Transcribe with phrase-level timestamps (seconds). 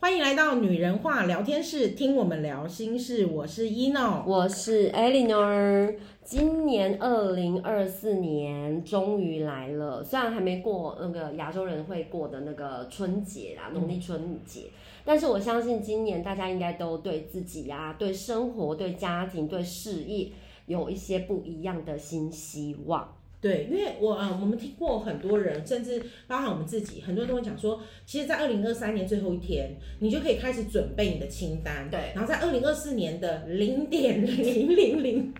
[0.00, 3.26] 欢迎来到女人话聊天室，听我们聊心事。
[3.26, 5.96] 我是 Eno，我是 Eleanor。
[6.22, 14.70] 今年二零二四年终于来了，虽然还没过那个亚洲人会过的那个春节啦，农历春节，嗯、
[15.04, 20.28] 但是我相信今年大家应该都对自己呀、啊、对生活、对家庭、对事业
[20.66, 23.17] 有一些不一样的新希望。
[23.40, 31.88] 对，因为我啊、呃，我们听过很多人，甚至包含我们自己，很多人都会讲说，其实，在二零二三年最后一天，你就可以开始准备你的清单。
[31.88, 35.32] 对，然后在二零二四年的零点零零零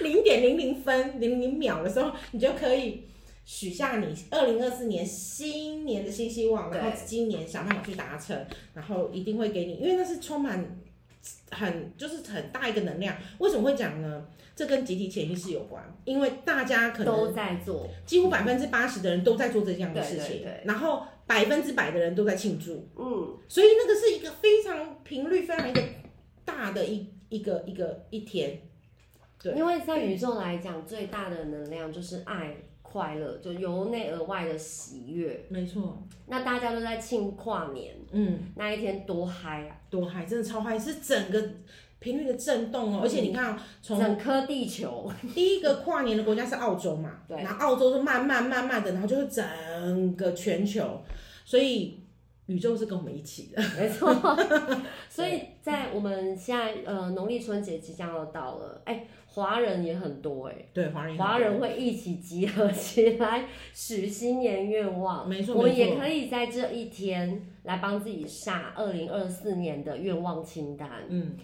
[0.00, 3.02] 零 点零零分零零秒的时候，你就可以
[3.44, 8.34] 许下你二零二四年新年的新希望，然后今年想办法去达成，
[8.72, 10.78] 然后一定会给你，因为那是充满
[11.50, 13.16] 很就是很大一个能量。
[13.38, 14.26] 为什么会讲呢？
[14.54, 25.82] 这跟集体潜意识有关，因为大家可能都在做，几乎百分之八十的人都在做这样的事情，对对对，然后百分之百的人都在庆祝，嗯，所以那个是一个非常频率非常一个
[26.44, 28.60] 大的一一个一个一天，
[29.42, 32.54] 对，因为在宇宙来讲，最大的能量就是爱。
[32.92, 36.06] 快乐就由内而外的喜悦，没错。
[36.26, 41.42] 那大家都在庆跨年，嗯，那一天多嗨啊，多嗨，真的超嗨，是整个
[42.00, 43.00] 频率的震动哦。
[43.02, 51.02] 而且你看，从整颗地球，第一个跨年的国家是澳洲嘛，对，然后澳洲是慢慢慢慢的，然后就是整个全球，
[51.46, 51.98] 所以
[52.46, 54.12] 宇宙是跟我们一起的， 没错。
[55.08, 59.06] 所以在我们现在呃农历春节即将要到了，哎。
[59.34, 71.34] 华人也很多哎、欸，对，华人华人会一起集合起来许新年愿望，没错，我们也可以在这一天来帮自己下二零二四年的愿望清单，嗯。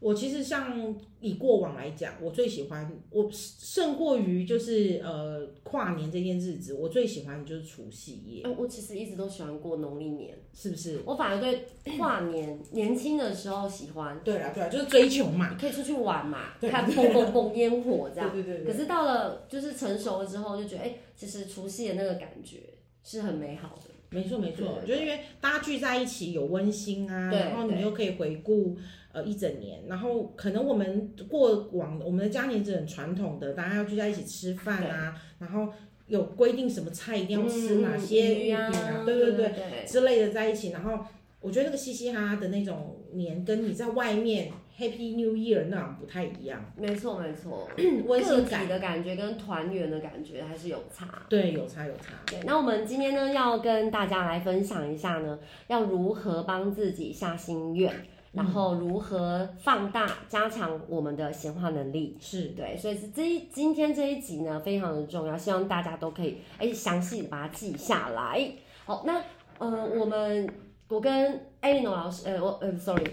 [0.00, 8.46] 我其实像以过往来讲，我最喜欢我胜过于就是呃跨年这件日子，我最喜欢的就是除夕夜。
[8.58, 11.00] 我其实一直都喜欢过农历年，是不是？
[11.06, 11.64] 我反而对
[11.96, 14.20] 跨年年轻的时候喜欢。
[14.22, 18.30] 对啊，对啊，就是追求嘛，可以出去玩嘛，看蹦蹦蹦烟火这样。
[18.30, 18.72] 对对对，对。
[18.72, 22.58] 可是到了就是成熟了之后，就觉得哎、欸，其实除夕的那个感觉
[23.02, 23.90] 是很美好的。
[24.10, 28.76] 没错没错，就是因为大家聚在一起有温馨啊，然后你又可以回顾。
[29.14, 35.72] 呃，一整年，然后可能我们过往我们的家年是很传统的，大家要聚在一起吃饭啊，然后
[36.08, 40.98] 有规定什么菜一定要吃哪些鱼啊，嗯、对对对，之类的在一起，然后
[41.40, 46.72] 我觉得那个嘻嘻哈哈的那种年，跟你在外面 Happy New Year 那样不太一样。
[46.76, 47.70] 没错没错，
[48.08, 51.22] 温馨感的感觉跟团圆的感觉还是有差。
[51.28, 52.14] 对，有差有差。
[52.26, 55.38] 对，那我们今天呢要跟大家来分享一下呢，
[55.68, 57.94] 要如何帮自己下心愿。
[58.34, 62.16] 然后如何放大、加强我们的显化能力？
[62.20, 68.50] 是对，所以是这一今天这一集呢，非常的重要，希望大家都可以哎详细的把它记下来。
[68.84, 69.22] 好，那
[69.58, 70.48] 呃，我们
[70.88, 73.06] 我跟 Eleanor 老师，呃，我呃，sorry，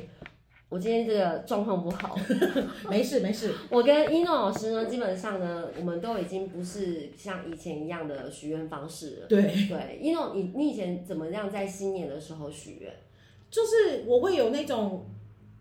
[0.69, 2.17] 我今天这个状况不好
[2.89, 3.53] 没事没事。
[3.69, 9.27] 我跟 Eno 老师呢，基本上呢，我们都已经不是像以前一样的许愿方式了。
[9.27, 12.91] 对对，Eno，你你以前怎么样在新年的时候许愿？
[13.51, 15.05] 就是我会有那种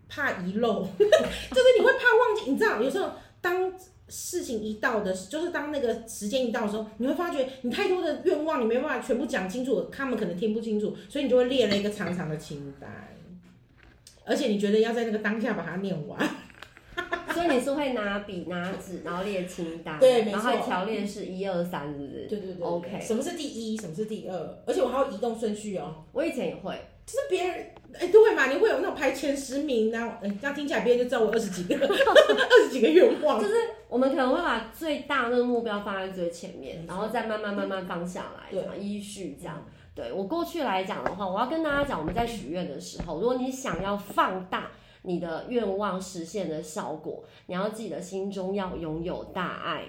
[0.07, 3.71] 怕遗漏， 就是你会怕忘记，你知道，有时候当
[4.07, 12.89] 事情一到的，就是当那个时间一到的时候，你会发觉你太多的愿望，你没办法全部讲清楚，他们可能听不清楚，所以你就会列了一个长长的清单，
[14.25, 16.19] 而且你觉得要在那个当下把它念完，
[17.33, 22.27] 所以你是会拿笔拿纸，然后列清单，对，没错，然后条列是一二三，是不是？
[22.27, 22.99] 对对对，OK。
[23.01, 23.77] 什么是第一？
[23.77, 24.63] 什么是第二？
[24.65, 26.03] 而且我还要移动顺序哦。
[26.13, 26.77] 我以前也会。
[27.03, 27.65] 就是别人
[27.99, 28.47] 哎，对嘛？
[28.47, 33.39] 你会有那种排前十名，然后哎，这样听起来别人就知道我二十几个， 二十几个愿望。
[33.39, 33.53] 就是
[33.89, 39.65] 我们可能会把最大的目标放在最前面，然后再慢慢慢慢放下来，对，依序这样。
[39.93, 49.83] 对，我过去来讲的话，我要跟大家讲，我们在许愿的时候，如果你想要放大你的愿望实现的效果，你要记得心中要拥有大爱。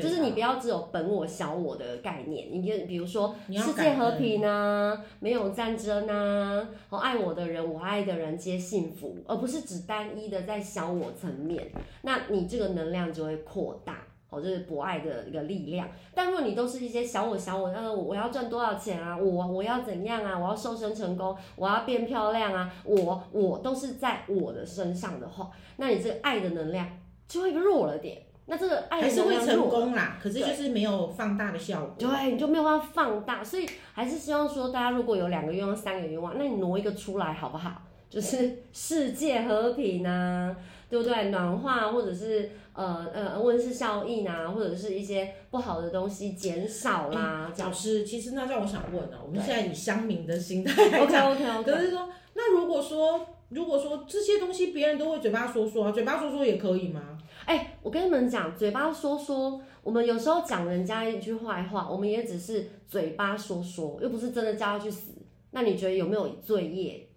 [0.00, 13.98] 就是你不要只有本我小我的概念，你就比如说世界和平啊，没有战争啊，和爱我的人，我爱的人皆幸福，而不是只单一的在小我层面，那你这个能量就会扩大，
[14.30, 15.86] 哦，就是博爱的一个力量。
[16.14, 26.88] 但如果你都是一些小我小我，呃，我要赚多少钱啊，我我要怎样啊，我要瘦身成功，我要变漂亮啊，我我都是在我的身上的话，那你这个爱的能量
[27.28, 28.22] 就会弱了点。
[28.46, 31.94] 那这个爱还是会成功啦，可是就是没有放大的效果。
[31.98, 37.82] 对，你就没有办法放大，所以还是希望说，大家如果有两个愿望、三个愿望，那你挪一个出来好不好？
[38.10, 40.54] 就是世界和平啊，
[40.90, 41.30] 对不对？
[41.30, 47.50] 暖化或者是呃呃温室效应啊，或者是一些不好的东西减少啦。
[47.58, 57.11] 老师，其实那叫我想问啊，我们现在以乡民的心态来讲，OK OK OK，可是说，那如果说如果说这些东西别人都会嘴巴说说啊，嘴巴说说也可以吗？
[57.44, 65.12] 哎、欸，我跟你们讲，嘴巴说说，我们有时候讲人家一句坏话，我们也只是嘴巴说说，又不是真的叫他去死。
[65.50, 67.08] 那你觉得有没有罪业？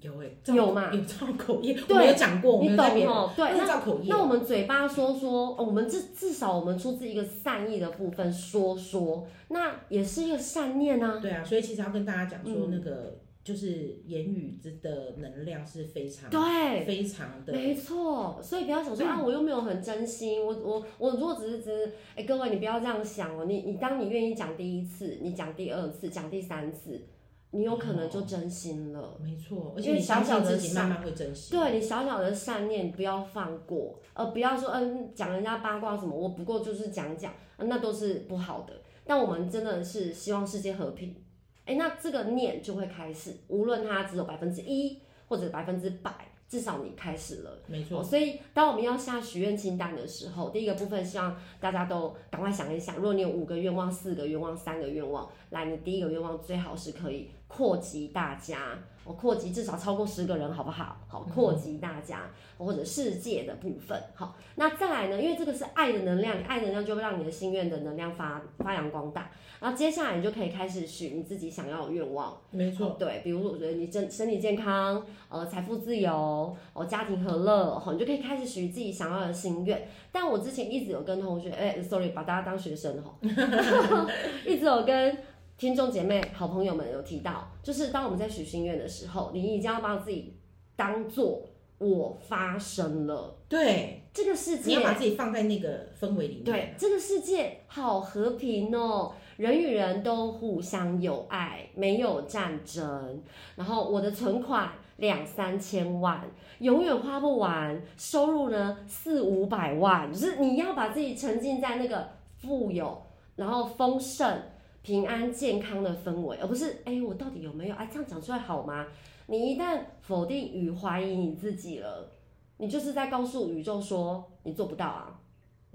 [0.00, 0.92] 有哎、欸，有嘛？
[0.92, 3.32] 有造口业，我没有讲过，你懂哦？
[3.36, 4.06] 对，那造口业。
[4.08, 11.20] 那我们嘴巴说说，我们至至少我们出自一个善意的部分说说，那也是一个善念啊。
[11.20, 13.21] 对啊，所以其实要跟大家讲说那个。
[13.42, 27.04] 嗯就是言语之的能量是非常对，非常的没错，所以不要想说啊，我又没有很真心，我我我如果只是只是，哎、欸，各位你不要这样想哦，你你当你愿意讲第一次，你讲第二次，讲第三次，
[27.50, 38.72] 你有可能就真心了，哦、没错，而且你小小的善慢慢会真心，对你小小的善念不要放过，呃，不要说嗯讲人家八卦什么，我不过就是讲讲，那都是不好的，
[39.04, 41.16] 但我们真的是希望世界和平。
[41.64, 46.12] 哎，那这个念就会开始，无论它只有百分之一或者百分之百，
[46.48, 47.62] 至少你开始了。
[47.66, 48.02] 没错。
[48.02, 58.78] 所以当我们要下许愿清单的时候，第一个部分希望大家都赶快想一想，如果你有五个愿望、四个愿望、三个愿望，来，你第一个愿望最好是可以扩及大家。
[59.04, 60.96] 我扩及至少超过十个人，好不好？
[61.08, 64.00] 好，扩及大家或者世界的部分。
[64.14, 65.20] 好，那再来呢？
[65.20, 69.32] 因为这个是爱的能量，爱能量就会让你的心愿的能量发发扬光大。
[69.58, 72.36] 然后接下来你就可以开始许你自己想要的愿望。
[72.52, 79.88] 没错，对，比如说我觉得你身身体健康，呃，财富自由，哦，家庭和乐，好，你就可以开始许自己想要的心愿。
[80.12, 83.16] 但我之前一直有跟同学，哎，sorry，把大家当学生哈，
[84.46, 85.18] 一直有跟。
[85.62, 90.36] 听众姐妹、好朋友们有提到，就是当我们在许心愿的时候，你已经要把自己
[90.74, 91.40] 当做
[91.78, 93.36] 我发生了。
[93.48, 96.42] 对，这个世界你要把自己放在那个氛围里面。
[96.42, 103.22] 对，这个世界好和平哦，人与人都互相有爱，没有战争。
[103.54, 106.28] 然后我的存款两三千万，
[106.58, 112.08] 永远花不完，收入呢四五百万，就是你要把自己沉浸在那个
[112.40, 113.00] 富有，
[113.36, 114.42] 然后丰盛。
[114.82, 117.74] 平安健康的氛围，而不是哎、我到底有没有？
[117.76, 118.86] 哎，这样讲出来好吗？
[119.26, 122.10] 你一旦否定与怀疑你自己了，
[122.56, 125.11] 你就是在告诉宇宙说你做不到啊。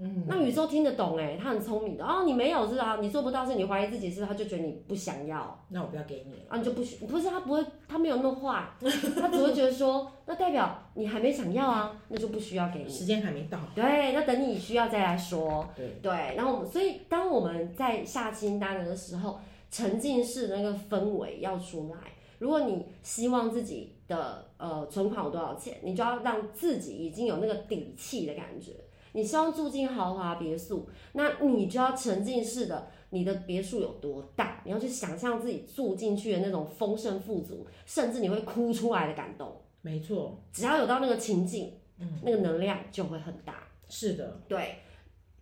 [0.00, 2.22] 嗯，那宇宙听得懂哎，他很聪明的哦。
[2.24, 5.58] 你没有是啊，你做不到是你怀疑自己是，他就觉得你不想要。
[5.70, 12.88] 那我不要给你啊，你就不需不是他不会，他没有那么坏， 他只会觉得说，那代表你还没想要啊，那就不需要给你。
[12.88, 13.58] 时间还没到。
[13.74, 15.68] 对，那等你需要再来说。
[15.74, 19.40] 对对，然后所以当我们在下清单的时候，
[19.70, 21.96] 沉浸式的那个氛围要出来。
[22.38, 28.74] 如果你希望自己的呃存款有多少钱，你就要让自己已经有那个底气的感觉。
[29.12, 34.60] 你希望住进豪华别墅，那你就要沉浸式的，你的别墅有多大？
[34.64, 39.60] 你要去想象自己住进去的那种丰盛富足，甚至你会哭出来的感动。
[39.80, 43.62] 没错，只要有到那个情境，嗯，那个能量就会很大。
[43.88, 44.76] 是的，对。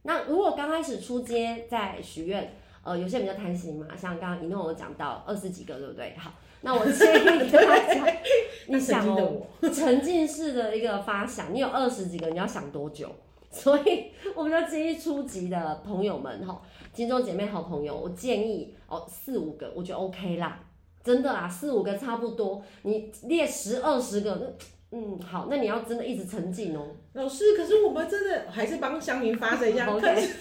[0.03, 2.55] 那如果刚开始出街在许愿，
[2.85, 6.15] 呃，有些人比较贪心嘛，像刚刚一诺我讲到二十几个，对不对？
[6.17, 7.61] 好，那我建议大
[7.93, 8.07] 家，
[8.69, 9.43] 你想哦，
[9.75, 13.11] 沉浸式的一个发想，你有二十几个，你要想多久？
[13.57, 16.61] 所以，我们要建议初级的朋友们哈，
[16.93, 20.61] 金钟姐妹好朋友，我建议哦四五个，我觉得 OK 啦，
[21.03, 22.63] 真的啦，四五个差不多。
[22.83, 24.55] 你列十二十个，
[24.91, 26.87] 那嗯好，那你要真的一直沉浸哦。
[27.15, 29.87] 老师，可是我们真的还是帮乡民发声一下。
[29.99, 30.35] 可是，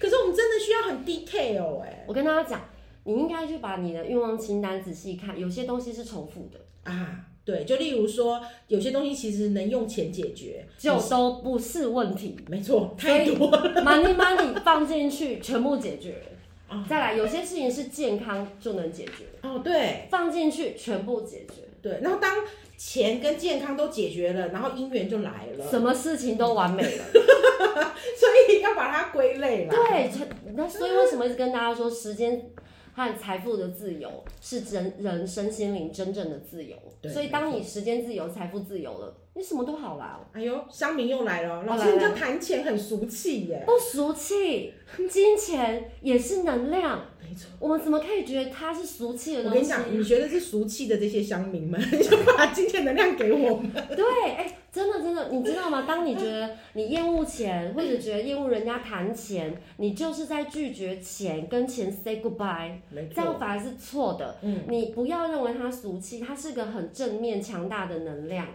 [0.00, 2.04] 可是我们真的需要很 detail 哎、欸。
[2.08, 2.60] 我跟大家讲，
[3.04, 6.58] 你应该去把你的愿望清单仔细看，有些东西是重复的
[6.90, 7.26] 啊。
[7.44, 12.36] 对，就例如说，有些东西其实能用钱解决，就都不是问题。
[12.48, 13.82] 没错，太多了。
[13.82, 16.22] Money money 放进去，全部解决。
[16.70, 16.82] 哦。
[16.88, 19.26] 再来，有些事情是健康就能解决。
[19.42, 20.06] 哦，对。
[20.10, 21.68] 放进去，全部解决。
[21.82, 21.98] 对。
[22.00, 22.34] 然后当
[22.78, 25.70] 钱跟健康都解决了，然后姻缘就来了。
[25.70, 27.04] 什么事情都完美了。
[27.12, 29.74] 所以要把它归类了。
[29.74, 30.10] 对，
[30.54, 32.50] 那所以为什么一直跟大家说时间？
[32.94, 36.76] 和财富的自由是人人身心灵真正的自由，
[37.08, 40.20] 所以当你时间自由、财富自由了，你什么都好啦。
[40.32, 43.64] 哎呦，乡民又来了，老师，你这谈钱很俗气耶？
[43.66, 44.72] 不俗气，
[45.10, 47.06] 金钱也是能量。
[47.20, 49.58] 没错，我们怎么可以觉得它是俗气的东西？
[49.58, 53.72] 我跟你讲，你觉得是俗气的这些乡民们， 就把金钱能量给我们。
[53.96, 55.84] 对，哎、欸，真的真的，你知道吗？
[55.86, 62.72] 当你觉得你厌恶钱，或者觉得厌恶人家谈钱，你就是在拒绝钱，跟钱 say goodbye，
[63.14, 64.36] 这样反而是错的。
[64.42, 68.48] 嗯，你不要认为它俗气，它是个很正面、强大的能量，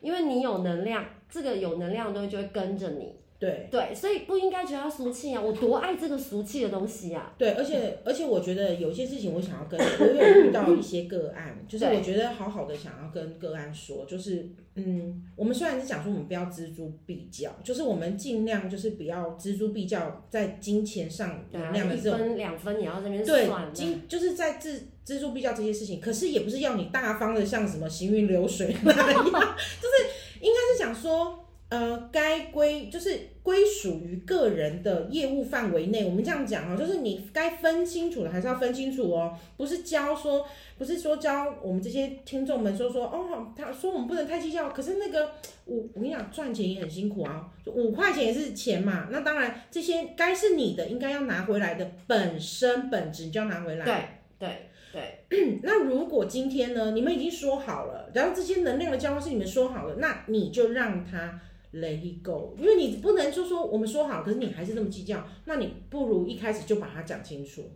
[0.00, 3.12] 因为你有能量，这个有能量的东西就会跟着你。
[3.44, 5.42] 对对，所以不应该觉得它俗气啊！
[5.42, 7.34] 我多爱这个俗气的东西啊！
[7.36, 31.43] 对，而且而且我觉得有些事情我想要跟，我有遇到一些个案， 就是我觉得好好的想要跟个案说，就是嗯，我们虽然是讲说我们不要锱铢必较，就是我们尽量就是不要锱铢必较在金钱上能量的这种，一分两分也要这边对金就是在錙錙铢必较这些事情，可是也不是要你大方的像什么行云流水那样， 就是应该是想说。
[31.74, 40.46] 呃，该归就是归属于个人的业务范围内，我们这样讲哈，就是你该分清楚的还是要分清楚哦，不是教说，
[40.78, 45.32] 不是说教我们这些听众们说说哦，他说我们不能太计较，可是那个
[45.64, 53.84] 我我跟你讲，赚钱也很辛苦啊，五块钱也是钱嘛，那当然这些该是你的，应该要拿回来的，本身本质你就要拿回来。
[54.38, 54.68] 对对
[55.28, 55.58] 对。
[55.64, 61.40] 那如果今天呢，你们已经说好了，然后这些能量的交换是你们说好了，那你就让他。
[61.74, 67.68] Let it go，因为你不能就说我们说好，可是你还是那么计较，那你不如一开始就把它讲清楚，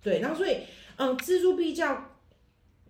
[0.00, 0.58] 对，然后所以，
[0.94, 2.12] 嗯，锱铢必较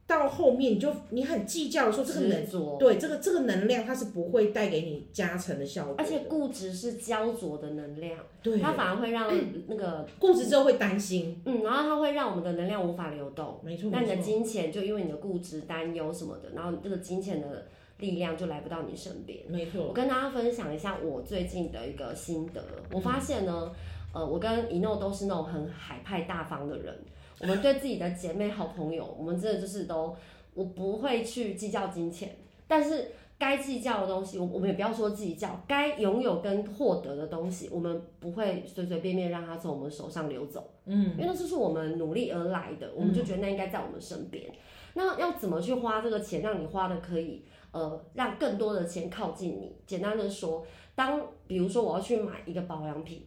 [0.06, 9.32] 到后面你就你很计较的时候，这个能，对，这个这个能量它是不会带给你加成的效果，而且固执是焦灼的能量，对，它反而会让
[9.68, 17.66] 那个、嗯、固执之后会担心，嗯，然后它会让我们的能量无法流动，没错，那你的金钱就因为你的固执、担忧什么的，然后这个金钱的。
[17.98, 19.38] 力量就来不到你身边。
[19.48, 22.62] 没错，我跟大家分享一下我最近的一个心得。
[22.92, 23.72] 我发现呢，
[24.12, 26.98] 呃，我跟一诺都是那种很海派大方的人。
[27.40, 30.16] 我们对自己的姐妹、好朋友，我们真的就是都，
[30.54, 32.36] 我不会去计较金钱，
[32.66, 40.70] 但是该计较的东西，我我们也不要说计较，该拥有跟获得的东西，我们不会随随便便让它从我们手上流走。
[40.86, 44.50] 嗯，因为那就是我们努力而来的，我们就觉得那应该在我们身边。
[44.94, 47.44] 那要怎么去花这个钱，让你花的可以？
[47.72, 49.76] 呃，让更多的钱靠近你。
[49.86, 53.26] 简单的说，当比如说我要去买一个保养品，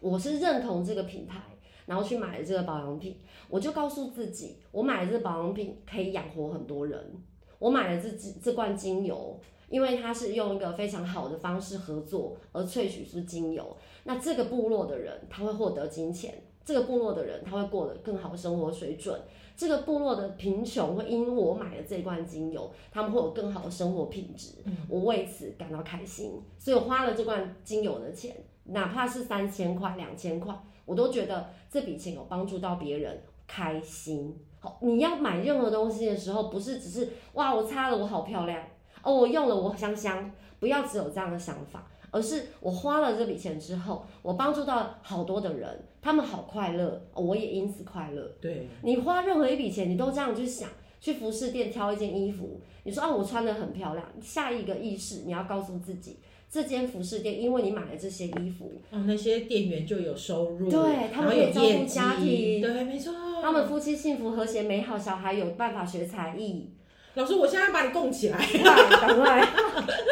[0.00, 1.40] 我是认同这个品牌，
[1.86, 7.22] 然后去买了这个保养品，我就告诉自己，我买了这个保养品可以养活很多人。
[7.58, 8.10] 我买了这
[8.42, 19.18] 这罐精油，因为它是用一个非常好的方式合作而萃取出精油，那这个部落的人他会获得金钱，这个部落的人他会过得更好的生活水准。
[19.56, 24.54] 这个部落的贫穷会因我买了这罐精油，他们会有更好的生活品质，
[24.88, 28.34] 我为此感到开心，所以我花了这罐精油的钱，
[28.64, 30.52] 哪怕是三千块、两千块，
[30.84, 34.36] 我都觉得这笔钱有帮助到别人，开心。
[34.58, 38.60] 好，你要买任何东西的时候，不是只是哇，我擦了我好漂亮
[39.02, 41.86] 哦，我用了我香香，不要只有这样的想法。
[42.14, 48.22] 而是我花了这笔钱之后，我帮助到好多的人，他们好快乐，我也因此快乐。
[48.40, 50.68] 对，你花任何一笔钱，你都这样去想，
[51.00, 66.70] 去服饰店挑一件衣服，你说啊，我穿的很漂亮，下一个意识你要告诉自己，这间服饰店因为你买了这些衣服，哦，那些店员就有收入，对，他们也照顾家庭，对，没错，他们夫妻幸福和谐美好，小孩有办法学才艺。
[67.14, 69.44] 老师，我现在把你供起来，赶快，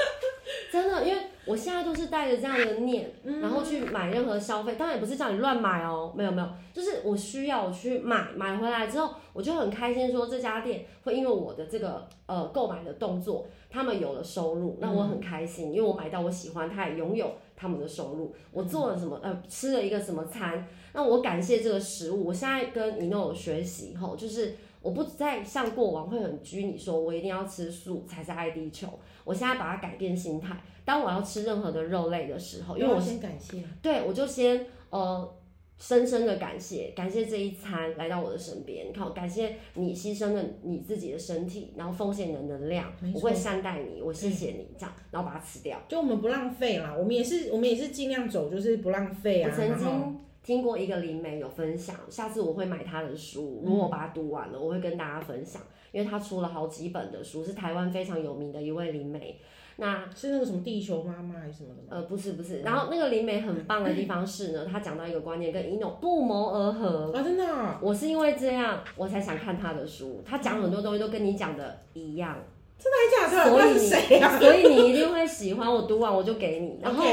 [0.72, 1.22] 真的，因为。
[1.44, 18.32] 我现在都是带着这样的念，然后去买任何消费，当然也不是叫你乱买哦，没有没有，就是我需要我去买，买回来之后我就很开心，说这家店会因为我的这个呃购买的动作，他们有了收入，那我很开心，因为我买到我喜欢，他也拥有他们的收入。
[18.52, 22.26] 我做了什么呃吃了一个什么餐，那我感谢这个食物。
[22.26, 28.88] 我现在跟 Eno 学习后，就是我不再像过往会很拘泥，说我一定要吃素才是爱地球。
[29.24, 30.56] 我现在把它改变心态。
[30.84, 35.34] 当我要吃任何的肉类的时候，因为我先感谢，对，我就先呃
[35.78, 38.88] 深深的感谢，感谢这一餐来到我的身边。
[38.88, 45.80] 你看，感谢你牺牲了你自己的身体，然后奉献你的能量，我会善待你，我谢谢你，这样，然后把它吃掉。
[45.88, 49.50] 就我们不浪费啦，我们也是，我们也是尽量走，就是不浪费啊。
[49.50, 55.60] 我曾经听过一个灵媒有分享，下次我会买他的书，如果我把它读完了，我会跟大家分享，
[55.90, 59.40] 因为他出了好几本的书，是台湾非常有名的一位灵媒。
[59.76, 61.88] 那是那个什么地球妈妈还是什么的吗？
[61.90, 67.12] 呃，不是不是，然后那个灵媒很棒的地方是呢，他讲到一个观念跟 Eno 不谋而合。
[67.14, 72.36] 啊，真的啊，我是因为这样我才想看他的书，他讲很多东西都跟你讲的一样，
[72.82, 73.50] 真的还假的？
[73.50, 75.72] 所以你、啊、 所以你一定会喜欢。
[75.72, 76.78] 我读完我就给你。
[76.82, 77.04] 然后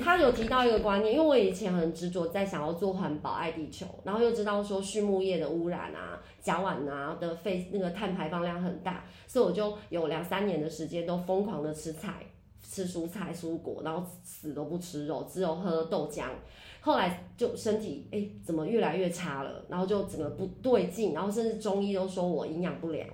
[0.00, 12.24] 他有提到一个观念，因为我以前很执着在想要做环保、爱地球，然后又知道说畜牧业的污染啊、甲烷啊的废那个碳排放量很大，所以我就有两三年的时间都疯狂的吃菜、
[12.62, 16.26] 吃蔬菜、蔬果，然后死都不吃肉，只有喝豆浆。
[16.80, 19.64] 后来就身体哎、欸，怎么越来越差了？
[19.68, 23.04] 然后就整个不对劲，然后甚至中医都说我营养不良。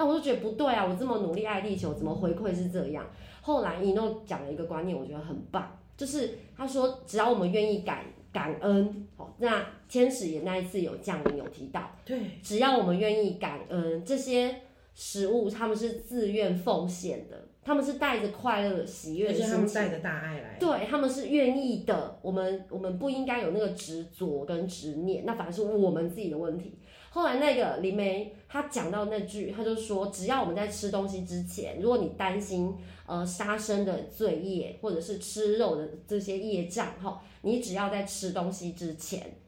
[0.00, 0.86] 那我就觉得不对啊！
[0.86, 3.04] 我这么努力爱地球，怎么回馈是这样？
[3.42, 14.62] 后来一诺讲了一个观念，我觉得很棒，就是他说只要我们愿意感感恩，好，那天使也那一次有降临有提到，对，只要我们愿意感恩这些
[14.94, 22.18] 食物，他们是自愿奉献的，他们是带着快乐喜悦的心情，他们带着大爱来，对，他们是愿意的。
[22.22, 26.78] 我们我们不应该有那个执着跟执念，那反而是我们自己的问题。
[27.12, 32.72] 后来那个灵媒他讲到那句，她就说，只要我们在吃东西之前，如果你担心
[33.04, 39.38] 呃杀生的罪业，或者是吃肉的这些业障哈，你只要在吃东西之前，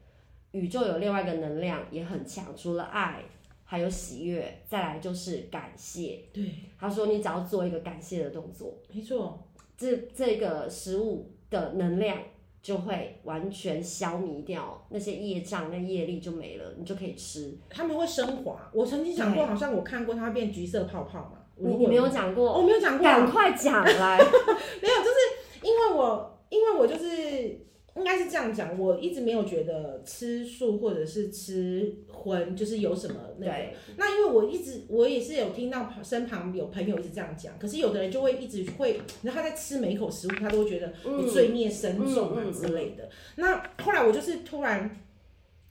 [0.51, 3.23] 宇宙有另外一个能量也很强，除了爱，
[3.63, 6.19] 还有喜悦，再来就是感谢。
[6.33, 9.41] 对，他说你只要做一个感谢的动作，没错，
[9.77, 12.17] 这这个食物的能量。
[12.63, 17.55] 就会完全消弭掉那些业障，那业力就没了，你就可以吃。
[17.69, 18.71] 他们会升华。
[18.73, 21.33] 我曾经讲过，好像我看过它变橘色泡泡嘛。
[21.57, 22.57] 你你没有讲过？
[22.57, 23.03] 我没有讲过。
[23.03, 24.17] 赶快讲来。
[24.81, 27.59] 没有，就是因为我，因为我就是。
[27.95, 33.53] 应该是这样讲，我一直没有觉得吃素或者是吃荤就是有什么那个。
[33.97, 43.03] 那因为我一直我也是有听到身旁有朋友一直这样讲，可是有的人就会一直会，然后他在吃每一口食物，他都会觉得你罪孽深重啊之类的。
[43.03, 45.03] 嗯嗯嗯嗯、那后来我就是突然，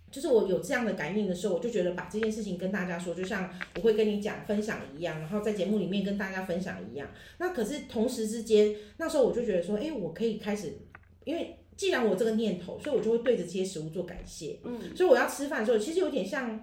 [0.08, 7.08] 就是我有这样的感应的时候，我就觉得把这件事情跟大家说，就像我会跟你讲分享一样，然后在节目里面跟大家分享一样。
[7.38, 10.72] 那可是同时之间，那时候我就觉得说，哎、欸，我可以开始，
[11.24, 11.56] 因为。
[11.82, 14.56] 既然我这个念头，所以我就会对着这些食物做感谢。
[14.62, 16.62] 嗯，所以我要吃饭的时候，其实有点像，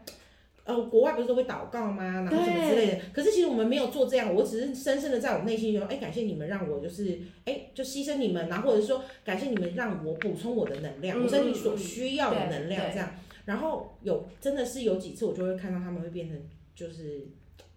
[0.63, 2.21] 呃，国外不是都会祷告吗？
[2.21, 2.99] 然后什么之类的。
[3.11, 13.11] 可是其实我们没有做这样，我只是深深的在我内心说，哎，感谢你们让我就是，哎，就牺牲你们，然后或者说感谢你们让我补充我的能量，嗯、我身体所需要的能量这样。
[13.43, 16.41] 然后有真的是有几次，我就会看到他们会变成
[16.73, 17.27] 就是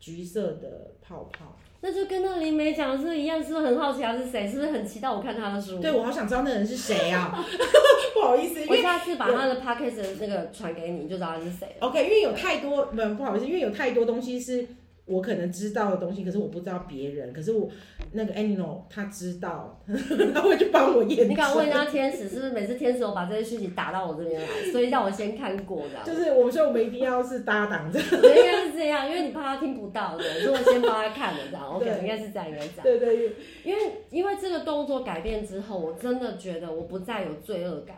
[0.02, 1.56] 橘色的泡泡。
[1.80, 4.46] 那就跟那个灵媒讲的是一样，是不是很好奇他是谁？
[4.48, 5.78] 是不是很期待我看他的书？
[5.80, 7.32] 对，我好想知道那人是谁啊！
[8.14, 11.86] 不好意思，因为我下次把他的 podcast 的那个传给你，你就知道他是谁了。
[11.86, 14.66] OK，因为有太多，不不好意思，因为有太多东西是。
[15.12, 17.32] 我可能知道的东西，可是我不知道别人。
[17.32, 17.68] 可是我
[18.12, 19.78] 那个 Anino 他知道，
[20.34, 21.28] 他会去帮我验。
[21.28, 26.02] 你敢问一下天使，是不是每次天使都把这些讯息打到我这边来，所以让我先看过的。
[26.04, 28.00] 就是我们说我们一定要是搭档的。
[28.00, 31.66] 应该是这样，因为你怕他听不到的，所以我先帮他看了这样。
[31.76, 32.82] OK，应该是这样，应该这样。
[32.82, 37.96] 对对对，因为因为这个动作改变之后，我真的觉得我不再有罪恶感。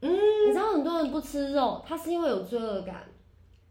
[0.00, 0.10] 嗯，
[0.46, 3.02] 你知道很多人不吃肉，他是因为有罪恶感，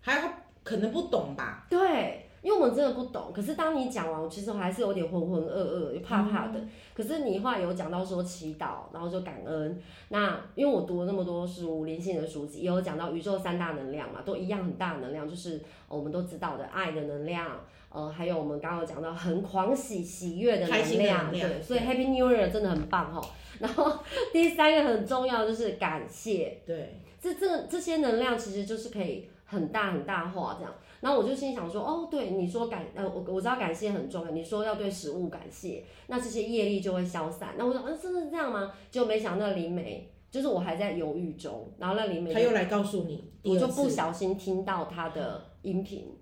[0.02, 1.66] 还有他可能不懂吧？
[1.70, 2.27] 对。
[2.48, 6.58] 因为我们真的不懂，可是当你讲完，我其实我还是有点浑浑噩噩，又怕怕的。
[6.58, 9.78] 嗯、可是你话有讲到说祈祷，然后就感恩。
[10.08, 17.60] 那因为我读了那么多书，灵性的书籍，也有讲到宇宙三大能量嘛，都一样很大能量，就是我们都知道的爱的能量，
[17.92, 23.20] 呃，还有我们刚刚有讲到很狂喜喜悦的能量，开心的能量，对，所以 Happy New Year 真的很棒哈。
[23.60, 23.92] 然后
[24.32, 30.74] 第三个很重要就是感谢，对，这这这些能量其实就是可以很大很大化这样。
[31.00, 37.54] 然后我就心想说，哦，对，你说感，呃，我我知道感谢很重要，你说要对食物感谢，那这些业力就会消散。
[37.58, 38.74] 那我说，嗯、啊，真的是这样吗？
[38.90, 46.18] 就没想到那灵媒，就是我还在犹豫中，然后那灵媒他又来告诉你，我就不小心听到他的音频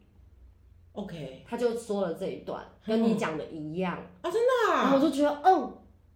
[0.92, 5.72] ，OK，他就说了这一段，跟你讲的一样、嗯、啊，真的、啊，然后我就觉得，哦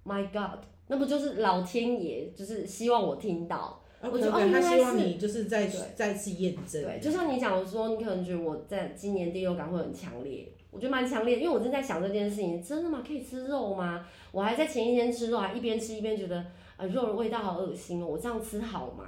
[0.06, 3.79] ，My God，那不就是老天爷，就是希望我听到。
[4.02, 6.82] 我觉得哦，他希望你就是再再次验证。
[6.82, 13.04] 对，就像你讲的说，你可能觉得我在今年第六感会很强烈，我觉得蛮强烈，因为我正在想这件事情，真的吗？
[13.06, 14.06] 可以吃肉吗？
[14.32, 16.46] 我还在前一天吃肉，还一边吃一边觉得，
[16.78, 19.04] 呃，肉的味道好恶心哦，我这样吃好吗？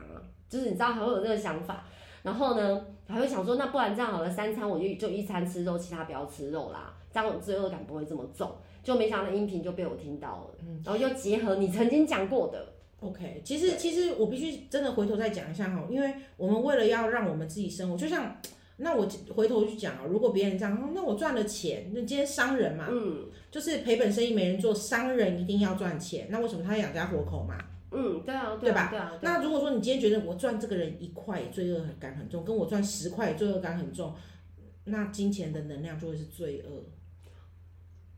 [0.50, 1.86] 就是你知道还会有这个想法，
[2.24, 8.52] 然后呢，还会想说，那不然这样好了，三餐我就就一餐吃肉，其他不要吃肉啦，这样罪恶感不会这么重。
[8.84, 12.71] 就没想到音频就被我听到了，然后又结合你曾经讲过的。
[13.02, 18.40] OK，其实其实我必须真的回头再讲一下哈，因为我们为了要让我们自己生活，就像
[18.78, 27.58] 那我回头去讲啊，如果别人这样，那我赚了钱，那今天商人嘛，嗯，就是赔本生意没人做，商人一定要赚钱，那为什么他要养家活口嘛？
[27.92, 28.88] 嗯，对啊，对吧？
[28.90, 29.12] 对啊。
[29.22, 34.14] 那如果说你今天觉得我赚这个人一块罪恶感很重，跟我赚十块罪恶感很重，
[34.84, 36.84] 那金钱的能量就会是罪恶。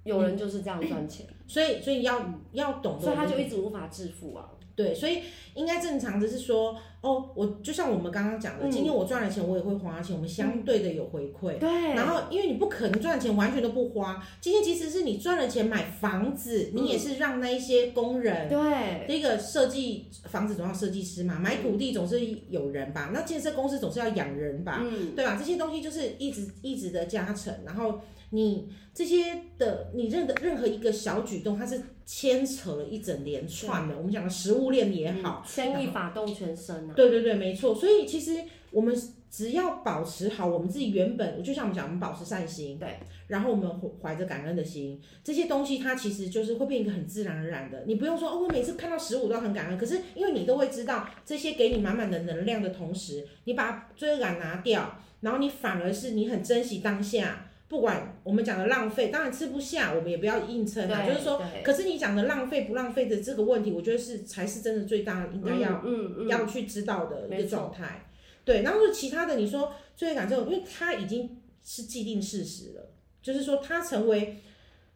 [0.03, 4.51] 有人就是这样赚钱，所以所以要要懂得，所以他就一直无法致富啊。
[4.75, 5.23] 对，所以
[5.55, 11.59] 应该正常的是说，哦，我就像我们刚刚讲的，嗯、今天我赚了钱，我也会花钱，我们相对的有回馈。
[11.59, 11.69] 对。
[11.93, 18.47] 然后，因为你不可能赚钱完全都不花，今天即使是你赚了钱买房子，嗯、你也是让那一些工人。
[18.47, 19.05] 对。
[19.05, 25.35] 第一个设计房子总要设计师嘛，买土地总是有人吧，那建设公司总是要养人吧，嗯、对吧？
[25.37, 27.99] 这些东西就是一直一直的加成，然后。
[28.35, 33.95] 你这些的，你任的任何一个小举动，它是牵扯了一整连串的。
[33.95, 36.92] 我们讲的食物链也好，牵一发动全身啊。
[36.95, 37.73] 对对对，没错。
[37.75, 38.95] 所以其实我们
[39.29, 43.69] 只要保持好我们自己原本，就像我们讲，我们保持善心，对，然后我们
[44.01, 47.83] 怀着感恩的心，这些东西它其实就是会变一个很自然而然的。
[47.87, 57.49] 你不用说哦，我每次看到食物都很感恩，可是因为你都会知道这些给你满满的能量的同时，你把罪恶感拿掉，然后你反而是你很珍惜当下。
[57.67, 61.07] 不管我们讲的浪费，当然吃不下，我们也不要硬撑啊。
[61.07, 68.05] 就是说，可是你讲的浪费不浪费的这个问题，我觉得是才是真的最大应该要、嗯嗯嗯、要去知道的一个状态。
[68.45, 74.37] 对，然后其他的你说罪恶感这种，因为它已经是既定事实了，就是说它成为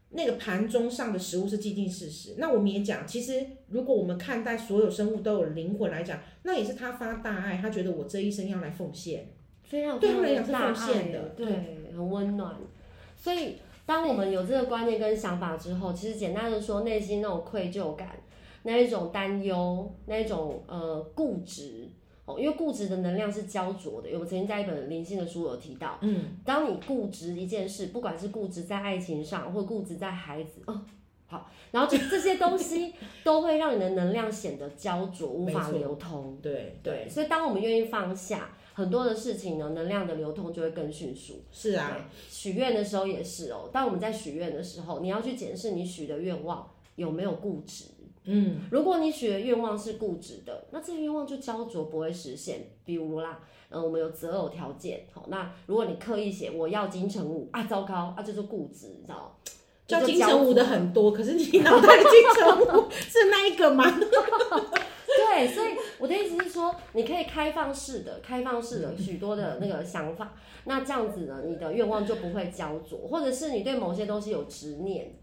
[0.10, 2.36] 那个盘中上的食物是既定事实。
[2.38, 9.30] 那我们也讲，其实如果我们看待所有生物都有灵魂来讲，那也是他发大爱，他觉得我这一生要来奉献。
[9.64, 11.46] 非常对他们来讲是奉献的，对，
[11.98, 12.56] 很温暖。
[13.16, 13.56] 所以，
[13.86, 18.10] 当我们有这个观念跟想法之后，其实简单的说，内心那种愧疚感，
[18.62, 21.90] 那一种担忧，那一种呃固执
[22.26, 24.10] 哦，因为固执的能量是焦灼的。
[24.14, 30.80] 我曾经在一本灵性的书有提到，嗯，当你固执一件事，不管是固执在爱情上，或固执在孩子，哦，
[31.26, 32.94] 好，然后这这些东西
[33.26, 36.38] 都会让你的能量显得焦灼，无法流通。
[36.40, 38.50] 对对，对，所以当我们愿意放下。
[38.78, 41.44] 很多的事情呢，能量的流通就会更迅速。
[41.52, 43.68] 是啊，许愿的时候也是哦。
[43.74, 47.86] 当我们在许愿的时候，你要去检视你许的愿望有没有固执。
[48.26, 52.68] 嗯，如果你许的愿望是固执的，那这个愿望就焦灼不会实现。
[52.86, 53.40] 比如啦，
[53.72, 59.32] 嗯，我们有择偶条件，好，那如果你刻意写我要金城武啊，糟糕啊，就是固执，你知道吗？
[59.88, 63.86] 叫金城武的很多，可是你脑袋金城武是那一个吗？
[65.18, 70.34] 对，所以我的意思是说，你可以开放式的、开放式的许多的那个想法，
[70.66, 75.14] 那这样子呢，你的愿望就不会焦灼，或者是你对某些东西有执念，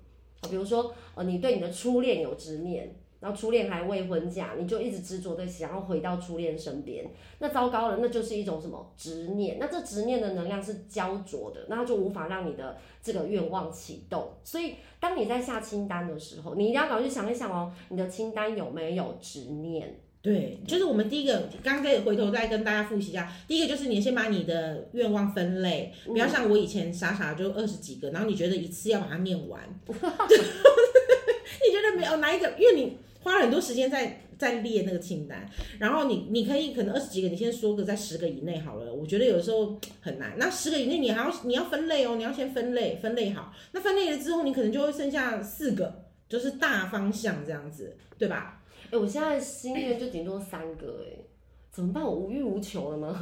[0.48, 2.96] 比如说呃，你对你的初恋有执念。
[3.20, 9.56] 然后初恋还未婚嫁，你就一直执着的想要回到初恋身边，那糟糕了，那就是一种什么执念？
[9.58, 14.34] 那这执念的能量是焦灼的，那它就无法让你的这个愿望启动。
[14.44, 20.00] 所以，当你在下清单的时候，你一定要赶快去想一想哦，你的清单有没有执念？
[20.24, 23.30] 对，就是我们第一个，刚刚可以回头再跟大家复习一下。
[23.46, 32.96] 第一个就是你先把你的愿望分类，不要像我以前傻傻就二十几个，然后你觉得一次要把它念完， 你觉得没有哪一个，因为你。
[33.24, 38.92] 花了很多时间在在列那个清单，然后你你可以可能二十几个，你先说个在十个以内好了。
[38.92, 40.34] 我觉得有的时候很难。
[40.36, 43.50] 那十个以内你还要你要分类哦，你要先分类分类好。
[43.72, 48.62] 那分类了之后，你可能就会剩下四个，就是大方向这样子，对吧？
[48.98, 51.24] 我现在心愿就顶多三个哎、欸，
[51.70, 52.02] 怎么办？
[52.02, 53.18] 我无欲无求了吗？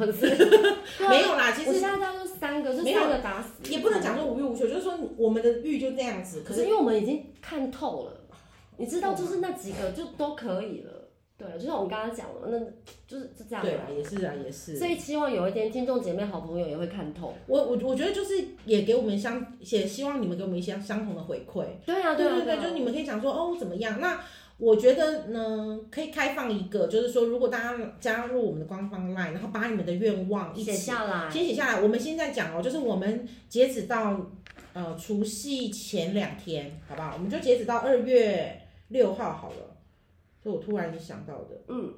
[1.09, 3.73] 没有啦，其实我现在大概就三个，就三个打死。
[3.73, 6.43] 也不能讲说无欲无求，就是说我们的欲就这样子。
[6.43, 8.19] 可是因为我们已经看透了。
[8.79, 10.91] 你知道，就是那几个就都可以了，
[11.37, 12.59] 对，就像我们刚刚讲的，那
[13.07, 13.63] 就是就这样。
[13.63, 14.77] 对啊，也是啊，也是。
[14.77, 17.35] 所以希望有一天听众姐妹、好朋友也会看透。
[17.47, 21.65] 我我我觉得就是也给我们相，也希望你们给我们一些相同的回馈。
[21.85, 24.01] 对啊，对啊，对对，就是你们可以讲说哦怎么样？
[24.01, 24.19] 那
[24.63, 31.81] 我觉得呢，可以开放一个，就是说如果大家加入我们的官方 LINE，然后把你们的愿望一起写下来，先写下来。
[31.81, 34.31] 我们现在讲哦，就是我们截止到
[34.73, 37.15] 呃除夕前两天，好不好？
[37.15, 38.59] 我们就截止到二月。
[38.89, 39.75] 六号好了，
[40.43, 41.59] 是我突然想到的。
[41.69, 41.95] 嗯，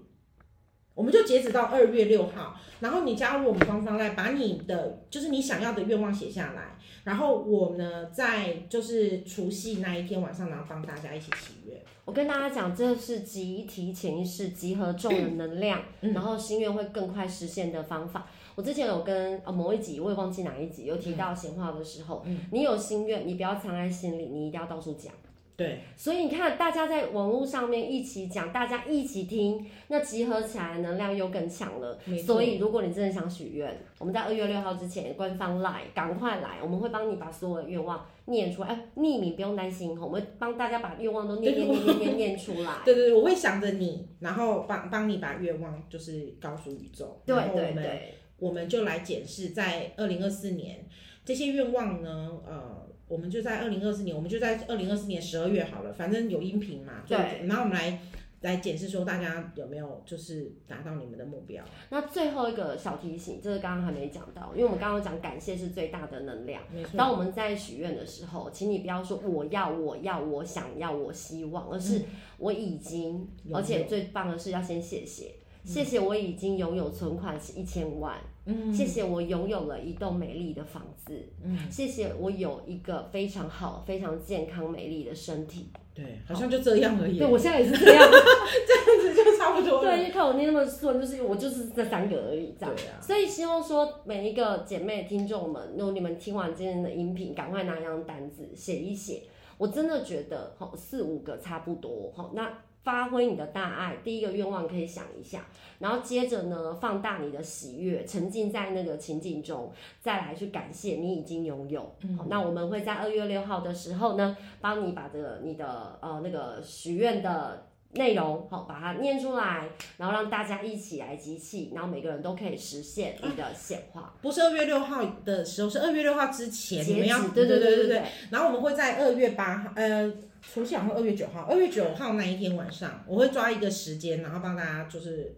[0.95, 11.77] 我们就截止到二月六号，然后你加入我们官方 LINE，，把你的就是你想要的愿望写下来，然后我呢在就是除夕那一天晚上，然后帮大家一起祈愿。
[12.05, 18.27] 我跟大家讲，这是集体潜意识集合众人能量，嗯、然后心愿会更快实现的方法。
[18.55, 25.13] 我之前有跟呃某一集，我也忘记哪一集，有提到闲话的时候，嗯、你有心愿，你不要藏在心里，你一定要到处讲。
[25.57, 31.97] 对，所以你看，大家在网络上面一起讲，大家一起听，那集合起来能量又更强了。
[32.27, 38.69] 所以，如果你真的想许愿，我们在二月六号之前官方来，赶快来，我们会帮你把所有的愿望念出来。
[38.69, 42.73] 哎，匿名不用担心，我们会帮大家把愿望都念念念念念念出来。
[42.85, 47.21] 对对对，我会想着你，然后帮帮你把愿望就是告诉宇宙。
[47.25, 50.85] 对对对，我们就来检视在二零二四年。
[51.25, 58.01] 这些愿望呢，呃，我们就在二零二四年，我们就在二零二四年十二月好了，反正有音频嘛，对，然后我们来。
[58.45, 61.65] 来检视说大家有没有就是达到你们的目标。
[61.89, 66.61] 那最后一个小提醒，这个刚刚还没讲到，因为我们刚刚讲感谢是最大的能量。
[66.95, 72.03] 当我们在许愿的时候，请你不要说我要我要我想要我希望，而是
[72.37, 78.17] 我已经，嗯、而且最棒的是要先谢谢，嗯、谢谢我已经拥有存款是一千万。
[78.47, 81.19] 嗯，谢谢我拥有了一栋美丽的房子。
[81.43, 85.71] 嗯，谢谢我有一个非常好、非常健康、美丽的身体。
[85.95, 87.19] 对，好像就这样而已。
[87.19, 89.81] 对，我现在也是这 样，这样子就差不多。
[89.81, 92.75] 对，你看我念那么顺，就是我就是这三个而已，这样。
[92.77, 93.01] 对啊。
[93.01, 99.23] 所以希望说每一个姐妹听众们，如果你们听完今天的音频，赶快拿一张单子写一写。
[99.57, 102.53] 我真的觉得，好四五个差不多，好那。
[102.85, 105.47] 发挥你的大爱，第一个愿望可以想一下，
[105.79, 111.97] 然后接着呢，放大你的喜悦，沉浸在那个情景中，再来去感谢你已经拥有。
[112.03, 124.03] 嗯、好，那我们会在二月六号的时候呢，帮你把这个你的呃那个许愿的内容，好，把它念出来，然后让大家一起来集气，然后每个人都可以实现你的显化。
[124.03, 128.03] 啊、不是二月六号的时候，是二月六号之前，止你们要对对对对对。
[128.31, 130.13] 然后我们会在二月八号，呃。
[130.47, 135.35] 除夕好像二月九号，二月九号那一天晚上，我会抓一个时间，然后帮大家就是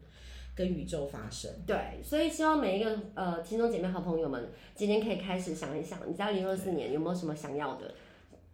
[0.53, 1.49] 跟宇宙发生。
[1.65, 7.95] 对，所以希望每一个呃听众姐妹好朋友们，今天可以开始想一想，你在二零二四年有没有什么想要的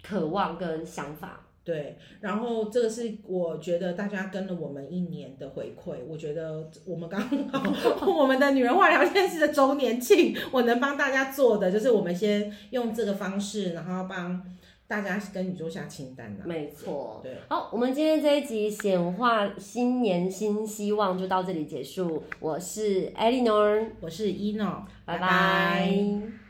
[0.03, 1.41] 渴望跟想法？
[1.65, 14.43] 对，然后这个是我觉得大家跟了我们一年的回馈，我觉得我们刚好 我们的女人化聊天室的周年庆，我能帮大家做的就是我们先用这个方式，然后帮。
[14.89, 17.19] 大家跟宇宙下清单了，没错。
[17.23, 22.23] 对，好，我们今天这一集显化新年新希望就到这里结束。
[22.39, 26.42] 我是 Eleanor，我是 Eno，拜拜。